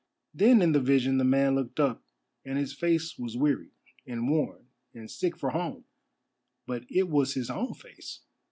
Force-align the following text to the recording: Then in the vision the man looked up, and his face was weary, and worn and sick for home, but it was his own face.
Then 0.33 0.63
in 0.63 0.71
the 0.71 0.79
vision 0.79 1.19
the 1.19 1.23
man 1.23 1.53
looked 1.53 1.79
up, 1.79 2.01
and 2.43 2.57
his 2.57 2.73
face 2.73 3.19
was 3.19 3.37
weary, 3.37 3.69
and 4.07 4.27
worn 4.27 4.65
and 4.95 5.11
sick 5.11 5.37
for 5.37 5.51
home, 5.51 5.85
but 6.65 6.85
it 6.89 7.07
was 7.07 7.35
his 7.35 7.51
own 7.51 7.75
face. 7.75 8.21